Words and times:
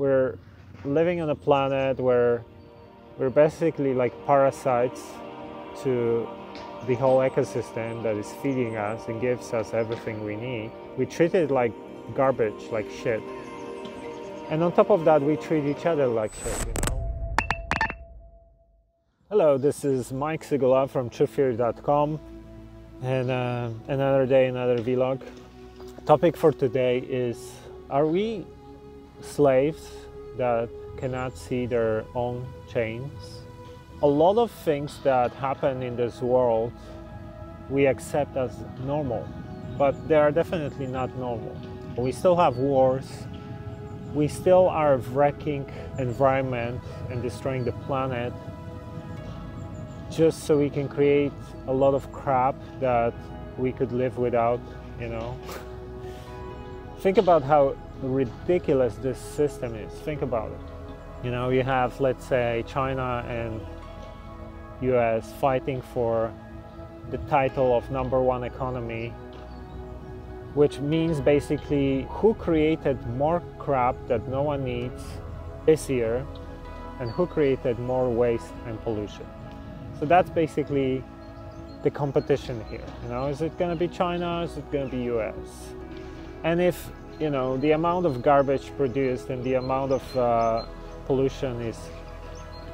we're 0.00 0.38
living 0.86 1.20
on 1.20 1.28
a 1.28 1.34
planet 1.34 2.00
where 2.00 2.42
we're 3.18 3.28
basically 3.28 3.92
like 3.92 4.14
parasites 4.26 5.02
to 5.82 6.26
the 6.86 6.94
whole 6.94 7.18
ecosystem 7.18 8.02
that 8.02 8.16
is 8.16 8.32
feeding 8.42 8.76
us 8.76 9.06
and 9.08 9.20
gives 9.20 9.52
us 9.52 9.74
everything 9.74 10.24
we 10.24 10.36
need. 10.36 10.70
We 10.96 11.04
treat 11.04 11.34
it 11.34 11.50
like 11.50 11.72
garbage, 12.14 12.62
like 12.72 12.90
shit. 12.90 13.22
And 14.48 14.64
on 14.64 14.72
top 14.72 14.90
of 14.90 15.04
that, 15.04 15.20
we 15.20 15.36
treat 15.36 15.64
each 15.64 15.84
other 15.84 16.06
like 16.06 16.32
shit, 16.32 16.58
you 16.66 16.72
know? 16.72 16.96
Hello, 19.28 19.58
this 19.58 19.84
is 19.84 20.12
Mike 20.12 20.42
Sygula 20.42 20.88
from 20.88 21.10
TrueFear.com 21.10 22.18
and 23.02 23.30
uh, 23.30 23.68
another 23.86 24.24
day, 24.24 24.46
another 24.46 24.78
vlog. 24.78 25.20
Topic 26.06 26.38
for 26.38 26.52
today 26.52 27.00
is 27.00 27.52
Are 27.90 28.06
we 28.06 28.46
slaves 29.22 29.90
that 30.36 30.68
cannot 30.96 31.36
see 31.36 31.66
their 31.66 32.04
own 32.14 32.46
chains? 32.68 33.42
A 34.02 34.06
lot 34.06 34.38
of 34.38 34.50
things 34.50 34.98
that 35.04 35.32
happen 35.34 35.82
in 35.82 35.96
this 35.96 36.20
world 36.20 36.72
we 37.68 37.86
accept 37.86 38.36
as 38.36 38.52
normal, 38.84 39.26
but 39.78 39.94
they 40.08 40.16
are 40.16 40.32
definitely 40.32 40.86
not 40.86 41.14
normal. 41.16 41.56
We 41.96 42.12
still 42.12 42.36
have 42.36 42.56
wars, 42.56 43.06
we 44.14 44.26
still 44.26 44.68
are 44.68 44.96
wrecking 44.96 45.70
environment 45.98 46.80
and 47.10 47.22
destroying 47.22 47.64
the 47.64 47.72
planet 47.72 48.32
just 50.10 50.44
so 50.44 50.58
we 50.58 50.68
can 50.68 50.88
create 50.88 51.32
a 51.68 51.72
lot 51.72 51.94
of 51.94 52.10
crap 52.12 52.56
that 52.80 53.14
we 53.56 53.70
could 53.72 53.92
live 53.92 54.18
without, 54.18 54.60
you 55.00 55.08
know. 55.08 55.38
Think 56.98 57.18
about 57.18 57.42
how 57.42 57.76
ridiculous 58.02 58.94
this 58.96 59.18
system 59.18 59.74
is. 59.74 59.92
Think 60.00 60.22
about 60.22 60.50
it. 60.50 60.60
You 61.24 61.30
know, 61.30 61.50
you 61.50 61.62
have, 61.62 62.00
let's 62.00 62.24
say, 62.24 62.64
China 62.66 63.24
and 63.28 63.60
US 64.82 65.32
fighting 65.34 65.82
for 65.82 66.32
the 67.10 67.18
title 67.28 67.76
of 67.76 67.90
number 67.90 68.20
one 68.20 68.44
economy, 68.44 69.12
which 70.54 70.78
means 70.80 71.20
basically 71.20 72.06
who 72.08 72.34
created 72.34 73.04
more 73.16 73.42
crap 73.58 73.96
that 74.08 74.26
no 74.28 74.42
one 74.42 74.64
needs 74.64 75.02
this 75.66 75.90
year 75.90 76.26
and 77.00 77.10
who 77.10 77.26
created 77.26 77.78
more 77.78 78.08
waste 78.08 78.52
and 78.66 78.80
pollution. 78.82 79.26
So 79.98 80.06
that's 80.06 80.30
basically 80.30 81.04
the 81.82 81.90
competition 81.90 82.62
here. 82.70 82.84
You 83.02 83.08
know, 83.10 83.26
is 83.26 83.42
it 83.42 83.58
going 83.58 83.70
to 83.70 83.76
be 83.76 83.88
China? 83.88 84.42
Is 84.42 84.56
it 84.56 84.70
going 84.70 84.88
to 84.88 84.96
be 84.96 85.02
US? 85.04 85.34
And 86.44 86.60
if 86.60 86.90
you 87.20 87.28
know 87.28 87.58
the 87.58 87.72
amount 87.72 88.06
of 88.06 88.22
garbage 88.22 88.74
produced 88.76 89.28
and 89.28 89.44
the 89.44 89.54
amount 89.54 89.92
of 89.92 90.16
uh, 90.16 90.64
pollution 91.06 91.60
is 91.60 91.78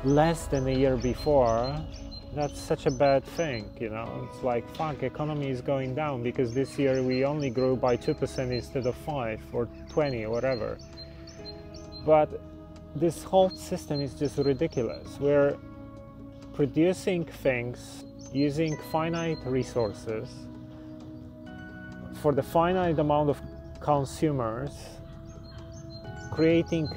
less 0.04 0.46
than 0.46 0.68
a 0.68 0.70
year 0.70 0.96
before, 0.96 1.76
that's 2.34 2.60
such 2.60 2.86
a 2.86 2.90
bad 2.90 3.24
thing. 3.24 3.68
You 3.80 3.90
know, 3.90 4.28
it's 4.30 4.42
like 4.44 4.64
fuck, 4.76 5.02
economy 5.02 5.50
is 5.50 5.60
going 5.60 5.94
down 5.94 6.22
because 6.22 6.54
this 6.54 6.78
year 6.78 7.02
we 7.02 7.24
only 7.24 7.50
grew 7.50 7.76
by 7.76 7.96
two 7.96 8.14
percent 8.14 8.52
instead 8.52 8.86
of 8.86 8.94
five 8.94 9.40
or 9.52 9.68
twenty 9.90 10.24
or 10.24 10.30
whatever. 10.30 10.78
But 12.04 12.28
this 12.94 13.24
whole 13.24 13.50
system 13.50 14.00
is 14.00 14.14
just 14.14 14.38
ridiculous. 14.38 15.18
We're 15.18 15.56
producing 16.54 17.24
things 17.24 18.04
using 18.32 18.76
finite 18.92 19.38
resources 19.44 20.28
for 22.22 22.32
the 22.32 22.42
finite 22.42 22.98
amount 22.98 23.30
of 23.30 23.40
consumers, 23.80 24.72
creating 26.30 26.88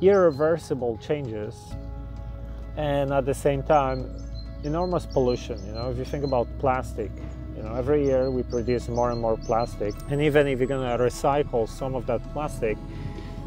irreversible 0.00 0.98
changes, 0.98 1.54
and 2.76 3.12
at 3.12 3.24
the 3.24 3.34
same 3.34 3.62
time, 3.62 4.10
enormous 4.64 5.06
pollution. 5.06 5.64
You 5.66 5.72
know, 5.72 5.90
if 5.90 5.96
you 5.98 6.04
think 6.04 6.24
about 6.24 6.46
plastic, 6.58 7.10
you 7.56 7.62
know, 7.62 7.74
every 7.74 8.04
year 8.04 8.30
we 8.30 8.42
produce 8.42 8.88
more 8.88 9.10
and 9.10 9.20
more 9.20 9.36
plastic, 9.36 9.94
and 10.10 10.20
even 10.20 10.46
if 10.46 10.58
you're 10.58 10.68
gonna 10.68 10.98
recycle 10.98 11.68
some 11.68 11.94
of 11.94 12.06
that 12.06 12.20
plastic, 12.32 12.76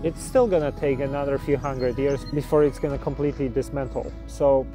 it's 0.02 0.22
still 0.22 0.48
gonna 0.48 0.72
take 0.72 1.00
another 1.00 1.38
few 1.38 1.58
hundred 1.58 1.98
years 1.98 2.24
before 2.34 2.64
it's 2.64 2.80
gonna 2.80 2.98
completely 2.98 3.50
dismantle. 3.50 4.12
So 4.28 4.66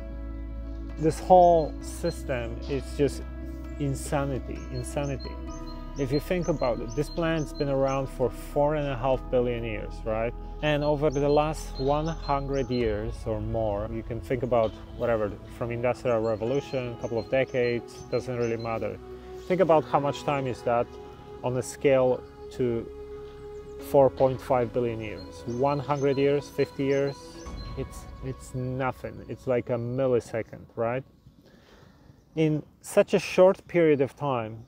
this 0.99 1.19
whole 1.19 1.73
system 1.81 2.57
is 2.69 2.85
just 2.97 3.23
insanity, 3.81 4.59
insanity. 4.73 5.33
If 5.97 6.11
you 6.11 6.19
think 6.19 6.49
about 6.49 6.81
it, 6.81 6.91
this 6.97 7.09
planet's 7.09 7.53
been 7.53 7.69
around 7.69 8.09
for 8.09 8.29
four 8.29 8.75
and 8.75 8.89
a 8.89 8.97
half 8.97 9.21
billion 9.31 9.63
years, 9.63 9.93
right? 10.05 10.35
And 10.63 10.83
over 10.83 11.09
the 11.09 11.29
last 11.29 11.79
100 11.79 12.69
years 12.71 13.15
or 13.27 13.41
more, 13.41 13.89
you 13.93 14.03
can 14.03 14.21
think 14.21 14.43
about 14.43 14.73
whatever, 14.97 15.31
from 15.57 15.71
industrial 15.71 16.21
revolution, 16.21 16.97
a 16.99 17.01
couple 17.01 17.19
of 17.19 17.31
decades, 17.31 17.95
doesn't 18.11 18.37
really 18.37 18.57
matter. 18.57 18.99
Think 19.47 19.61
about 19.61 19.85
how 19.85 20.01
much 20.01 20.25
time 20.25 20.49
is 20.49 20.63
that 20.63 20.87
on 21.45 21.57
a 21.59 21.63
scale 21.63 22.21
to 22.53 22.85
4.5 23.93 24.73
billion 24.73 25.01
years. 25.01 25.45
100 25.47 26.19
years, 26.19 26.49
50 26.49 26.85
years, 26.85 27.17
it's 27.77 28.05
it's 28.25 28.55
nothing 28.55 29.25
it's 29.29 29.47
like 29.47 29.71
a 29.71 29.75
millisecond 29.75 30.65
right 30.77 31.05
in 32.37 32.63
such 32.81 33.15
a 33.15 33.19
short 33.19 33.67
period 33.69 34.01
of 34.01 34.15
time 34.17 34.65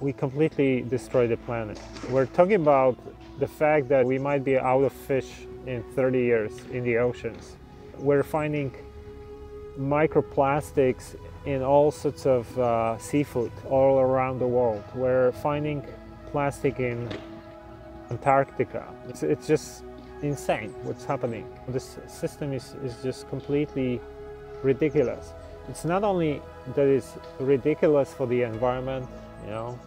we 0.00 0.12
completely 0.12 0.82
destroy 0.82 1.26
the 1.26 1.36
planet 1.38 1.80
we're 2.10 2.26
talking 2.26 2.54
about 2.54 2.96
the 3.38 3.46
fact 3.46 3.88
that 3.88 4.04
we 4.04 4.18
might 4.18 4.44
be 4.44 4.58
out 4.58 4.82
of 4.82 4.92
fish 4.92 5.46
in 5.66 5.82
30 5.94 6.18
years 6.18 6.52
in 6.72 6.84
the 6.84 6.96
oceans 6.96 7.56
we're 7.98 8.22
finding 8.22 8.72
microplastics 9.78 11.16
in 11.46 11.62
all 11.62 11.90
sorts 11.90 12.26
of 12.26 12.58
uh, 12.58 12.98
seafood 12.98 13.52
all 13.68 14.00
around 14.00 14.38
the 14.38 14.46
world 14.46 14.82
we're 14.94 15.32
finding 15.32 15.86
plastic 16.30 16.80
in 16.80 17.08
antarctica 18.10 18.86
it's, 19.08 19.22
it's 19.22 19.46
just 19.46 19.84
insane 20.22 20.74
what's 20.82 21.04
happening. 21.04 21.46
This 21.68 21.98
system 22.06 22.52
is, 22.52 22.74
is 22.84 22.96
just 23.02 23.28
completely 23.28 24.00
ridiculous. 24.62 25.32
It's 25.68 25.84
not 25.84 26.02
only 26.02 26.42
that 26.74 26.86
it's 26.86 27.14
ridiculous 27.38 28.12
for 28.12 28.26
the 28.26 28.42
environment, 28.42 29.06
you 29.48 29.54
know, 29.54 29.78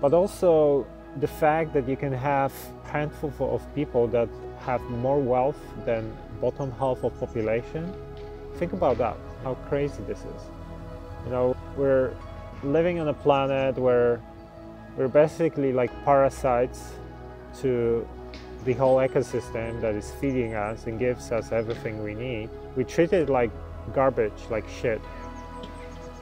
but 0.00 0.12
also 0.12 0.84
the 1.20 1.28
fact 1.28 1.72
that 1.72 1.88
you 1.88 1.96
can 1.96 2.12
have 2.12 2.52
handful 2.84 3.54
of 3.54 3.62
people 3.76 4.08
that 4.08 4.28
have 4.58 4.82
more 4.90 5.20
wealth 5.20 5.60
than 5.86 6.16
bottom 6.40 6.72
half 6.72 7.04
of 7.04 7.16
population. 7.20 7.94
Think 8.56 8.72
about 8.72 8.98
that, 8.98 9.16
how 9.44 9.54
crazy 9.68 10.02
this 10.08 10.18
is. 10.18 10.42
You 11.24 11.30
know, 11.30 11.56
we're 11.76 12.12
living 12.64 12.98
on 12.98 13.06
a 13.06 13.14
planet 13.14 13.78
where 13.78 14.20
we're 14.96 15.06
basically 15.06 15.72
like 15.72 15.92
parasites 16.04 16.94
to 17.60 18.06
the 18.64 18.72
whole 18.72 18.96
ecosystem 18.96 19.80
that 19.80 19.94
is 19.94 20.10
feeding 20.20 20.54
us 20.54 20.86
and 20.86 20.98
gives 20.98 21.30
us 21.30 21.52
everything 21.52 22.02
we 22.02 22.14
need, 22.14 22.50
we 22.76 22.82
treat 22.82 23.12
it 23.12 23.28
like 23.28 23.50
garbage, 23.94 24.40
like 24.50 24.68
shit. 24.68 25.00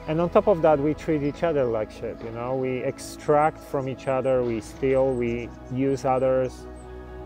And 0.09 0.19
on 0.19 0.31
top 0.31 0.47
of 0.47 0.63
that, 0.63 0.79
we 0.79 0.95
treat 0.95 1.21
each 1.21 1.43
other 1.43 1.65
like 1.65 1.91
shit, 1.91 2.19
you 2.23 2.31
know? 2.31 2.55
We 2.55 2.79
extract 2.79 3.59
from 3.59 3.87
each 3.87 4.07
other, 4.07 4.41
we 4.41 4.59
steal, 4.59 5.13
we 5.13 5.47
use 5.71 6.03
others. 6.03 6.65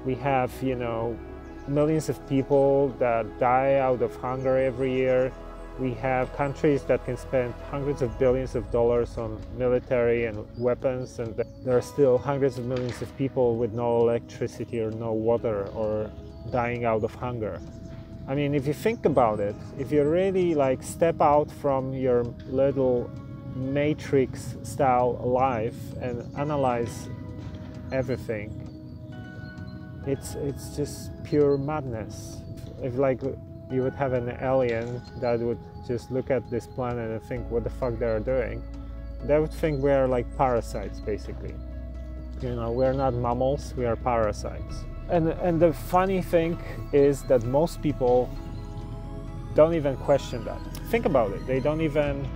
We 0.05 0.16
have, 0.16 0.51
you 0.61 0.75
know, 0.75 1.17
millions 1.66 2.09
of 2.09 2.19
people 2.27 2.89
that 2.99 3.39
die 3.39 3.75
out 3.75 4.01
of 4.01 4.13
hunger 4.17 4.57
every 4.57 4.91
year. 4.91 5.31
We 5.79 5.94
have 5.94 6.35
countries 6.35 6.83
that 6.83 7.05
can 7.05 7.16
spend 7.16 7.53
hundreds 7.71 8.01
of 8.01 8.19
billions 8.19 8.53
of 8.53 8.69
dollars 8.69 9.17
on 9.17 9.39
military 9.57 10.25
and 10.25 10.45
weapons, 10.57 11.19
and 11.19 11.41
there 11.63 11.77
are 11.77 11.81
still 11.81 12.17
hundreds 12.17 12.57
of 12.57 12.65
millions 12.65 13.01
of 13.01 13.17
people 13.17 13.55
with 13.55 13.71
no 13.71 14.01
electricity 14.01 14.81
or 14.81 14.91
no 14.91 15.13
water 15.13 15.67
or 15.67 16.11
dying 16.51 16.83
out 16.83 17.06
of 17.06 17.15
hunger. 17.15 17.62
I 18.28 18.36
mean, 18.36 18.56
if 18.56 18.66
you 18.66 18.74
think 18.74 19.06
about 19.06 19.40
it, 19.40 19.56
if 19.78 19.92
you 19.92 20.04
really 20.04 20.56
like 20.56 20.81
step 20.81 21.20
out 21.20 21.52
from 21.52 21.94
your 21.94 22.24
little 22.48 23.10
matrix 23.54 24.56
style 24.64 25.20
life 25.24 25.75
and 26.02 26.24
analyze 26.38 27.10
everything, 27.92 28.50
it's 30.08 30.36
it's 30.36 30.75
just 30.75 31.12
pure 31.25 31.58
madness. 31.58 32.42
If 32.81 32.96
like 32.96 33.22
you 33.70 33.84
would 33.84 33.96
have 33.96 34.14
an 34.14 34.30
alien 34.42 35.02
that 35.20 35.40
would 35.40 35.60
just 35.86 36.10
look 36.10 36.31
at 36.31 36.50
this 36.50 36.66
planet 36.66 37.12
and 37.12 37.22
think 37.24 37.50
what 37.52 37.66
the 37.66 37.70
fuck 37.70 38.00
they 38.00 38.06
are 38.06 38.22
doing? 38.22 38.64
They 39.25 39.38
would 39.38 39.52
think 39.52 39.84
we 39.84 39.92
are 39.92 40.08
like 40.08 40.28
parasites 40.38 41.02
basically. 41.02 41.56
You 42.42 42.56
know 42.56 42.72
we're 42.72 42.94
not 42.94 43.14
mammals 43.14 43.74
we 43.75 43.86
are 43.86 43.98
parasites 43.98 44.86
and 45.09 45.29
and 45.29 45.59
the 45.59 45.73
funny 45.73 46.21
thing 46.21 46.57
is 46.91 47.23
that 47.23 47.44
most 47.44 47.81
people 47.81 48.29
don't 49.53 49.73
even 49.73 49.95
question 49.97 50.44
that 50.45 50.59
think 50.89 51.05
about 51.05 51.31
it 51.31 51.45
they 51.45 51.59
don't 51.59 51.81
even 51.81 52.27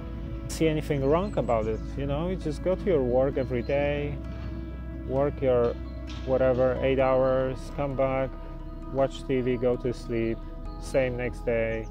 see 0.47 0.67
anything 0.67 1.03
wrong 1.03 1.35
about 1.37 1.65
it 1.67 1.79
you 1.97 2.05
know 2.05 2.29
you 2.29 2.35
just 2.35 2.63
go 2.63 2.75
to 2.75 2.85
your 2.85 3.03
work 3.03 3.37
every 3.37 3.61
day 3.61 4.15
work 5.07 5.41
your 5.41 5.73
whatever, 6.25 6.77
eight 6.81 6.99
hours, 6.99 7.57
come 7.75 7.95
back, 7.95 8.29
watch 8.93 9.23
TV, 9.23 9.59
go 9.59 9.75
to 9.77 9.93
sleep, 9.93 10.37
same 10.81 11.17
next 11.17 11.45
day, 11.45 11.85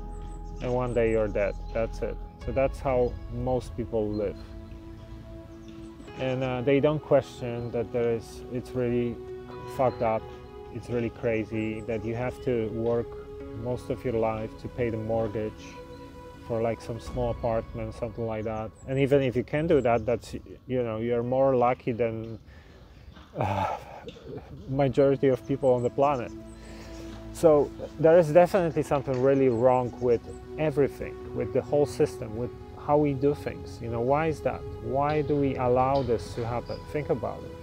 and 0.62 0.72
one 0.72 0.94
day 0.94 1.10
you're 1.10 1.28
dead. 1.28 1.54
That's 1.72 2.00
it. 2.00 2.16
So 2.44 2.52
that's 2.52 2.78
how 2.78 3.12
most 3.32 3.76
people 3.76 4.08
live. 4.08 4.36
And 6.18 6.42
uh, 6.42 6.62
they 6.62 6.80
don't 6.80 7.00
question 7.00 7.70
that 7.72 7.92
there 7.92 8.12
is, 8.12 8.42
it's 8.52 8.70
really 8.70 9.16
fucked 9.76 10.02
up, 10.02 10.22
it's 10.76 10.90
really 10.90 11.10
crazy, 11.10 11.80
that 11.82 12.04
you 12.04 12.14
have 12.14 12.36
to 12.44 12.68
work 12.68 13.08
most 13.64 13.88
of 13.90 14.04
your 14.04 14.14
life 14.14 14.50
to 14.60 14.68
pay 14.68 14.90
the 14.90 14.96
mortgage 14.96 15.64
for 16.46 16.60
like 16.60 16.80
some 16.80 17.00
small 17.00 17.30
apartment, 17.30 17.94
something 17.94 18.26
like 18.26 18.44
that. 18.44 18.70
And 18.86 18.98
even 18.98 19.22
if 19.22 19.34
you 19.34 19.42
can 19.42 19.66
do 19.66 19.80
that, 19.80 20.06
that's, 20.06 20.34
you 20.66 20.82
know, 20.82 20.98
you're 20.98 21.22
more 21.22 21.56
lucky 21.56 21.92
than 21.92 22.38
uh, 23.36 23.76
majority 24.68 25.28
of 25.28 25.46
people 25.48 25.70
on 25.72 25.82
the 25.82 25.90
planet. 25.90 26.30
So 27.32 27.70
there 27.98 28.18
is 28.18 28.30
definitely 28.30 28.82
something 28.82 29.20
really 29.20 29.48
wrong 29.48 29.92
with 30.00 30.20
everything, 30.58 31.14
with 31.34 31.52
the 31.52 31.62
whole 31.62 31.86
system, 31.86 32.36
with 32.36 32.50
how 32.86 32.96
we 32.96 33.12
do 33.12 33.34
things. 33.34 33.78
You 33.82 33.90
know, 33.90 34.00
why 34.00 34.28
is 34.28 34.40
that? 34.42 34.60
Why 34.84 35.22
do 35.22 35.34
we 35.36 35.56
allow 35.56 36.02
this 36.02 36.34
to 36.34 36.46
happen? 36.46 36.78
Think 36.92 37.10
about 37.10 37.42
it. 37.42 37.55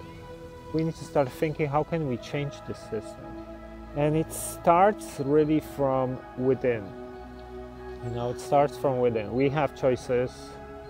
We 0.73 0.83
need 0.83 0.95
to 0.95 1.03
start 1.03 1.29
thinking 1.29 1.67
how 1.67 1.83
can 1.83 2.07
we 2.07 2.17
change 2.17 2.53
the 2.67 2.73
system? 2.73 3.25
And 3.95 4.17
it 4.17 4.33
starts 4.33 5.19
really 5.19 5.59
from 5.59 6.17
within. 6.35 6.83
You 8.03 8.09
know, 8.09 8.31
it 8.31 8.41
starts 8.41 8.75
from 8.75 8.99
within. 8.99 9.31
We 9.31 9.49
have 9.49 9.75
choices. 9.75 10.31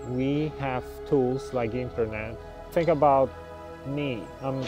We 0.08 0.54
have 0.60 0.86
tools 1.10 1.54
like 1.54 1.74
internet. 1.74 2.38
Think 2.72 2.88
about 2.88 3.30
me. 3.86 4.24
Um, 4.42 4.64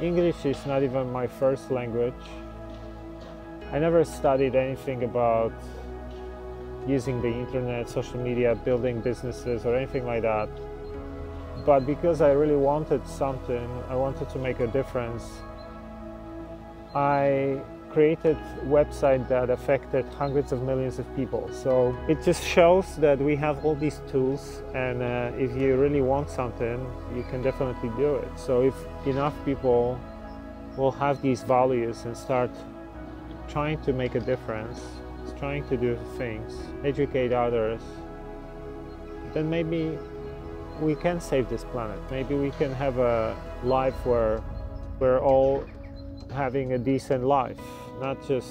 English 0.00 0.44
is 0.44 0.66
not 0.66 0.82
even 0.82 1.10
my 1.10 1.26
first 1.26 1.70
language. 1.70 2.14
I 3.72 3.78
never 3.78 4.04
studied 4.04 4.54
anything 4.54 5.04
about 5.04 5.52
using 6.86 7.22
the 7.22 7.28
internet, 7.28 7.88
social 7.88 8.20
media, 8.20 8.54
building 8.54 9.00
businesses, 9.00 9.64
or 9.64 9.74
anything 9.74 10.04
like 10.04 10.22
that. 10.22 10.50
But 11.64 11.86
because 11.86 12.20
I 12.20 12.32
really 12.32 12.56
wanted 12.56 13.06
something, 13.06 13.68
I 13.88 13.94
wanted 13.94 14.28
to 14.30 14.38
make 14.38 14.60
a 14.60 14.66
difference, 14.66 15.24
I 16.94 17.60
created 17.90 18.36
website 18.64 19.28
that 19.28 19.50
affected 19.50 20.04
hundreds 20.18 20.50
of 20.52 20.62
millions 20.62 20.98
of 20.98 21.06
people. 21.16 21.48
So 21.52 21.96
it 22.08 22.22
just 22.24 22.42
shows 22.42 22.96
that 22.96 23.18
we 23.18 23.36
have 23.36 23.64
all 23.64 23.76
these 23.76 24.00
tools, 24.10 24.62
and 24.74 25.00
uh, 25.00 25.30
if 25.38 25.56
you 25.56 25.76
really 25.76 26.02
want 26.02 26.28
something, 26.28 26.84
you 27.14 27.22
can 27.30 27.40
definitely 27.42 27.90
do 27.96 28.16
it. 28.16 28.28
So 28.36 28.62
if 28.62 28.74
enough 29.06 29.34
people 29.44 29.98
will 30.76 30.90
have 30.90 31.22
these 31.22 31.44
values 31.44 32.04
and 32.04 32.16
start 32.16 32.50
trying 33.48 33.80
to 33.82 33.92
make 33.92 34.16
a 34.16 34.20
difference, 34.20 34.80
trying 35.38 35.64
to 35.68 35.76
do 35.76 35.96
things, 36.18 36.52
educate 36.84 37.32
others, 37.32 37.80
then 39.32 39.48
maybe 39.48 39.98
we 40.80 40.94
can 40.94 41.20
save 41.20 41.48
this 41.48 41.64
planet. 41.64 41.98
Maybe 42.10 42.34
we 42.34 42.50
can 42.52 42.72
have 42.74 42.98
a 42.98 43.36
life 43.62 43.94
where 44.06 44.42
we're 44.98 45.20
all 45.20 45.64
having 46.32 46.72
a 46.72 46.78
decent 46.78 47.24
life, 47.24 47.60
not 48.00 48.26
just 48.26 48.48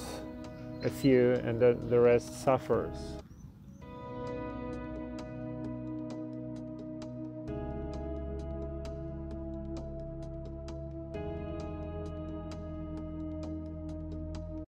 a 0.83 0.89
few 0.89 1.33
and 1.45 1.59
the, 1.59 1.77
the 1.89 1.99
rest 1.99 2.43
suffers. 2.43 3.22